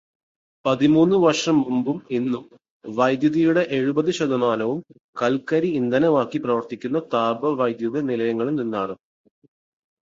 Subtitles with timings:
[0.65, 2.45] പതിമൂന്ന് വർഷം മുമ്പും ഇന്നും
[2.85, 4.79] വൈദ്യുതിയുടെ എഴുപത് ശതമാനവും
[5.17, 8.95] കൽക്കരി ഇന്ധനമാക്കി പ്രവർത്തിക്കുന്ന താപവൈദ്യുത നിലയങ്ങളിൽ നിന്നാണ്.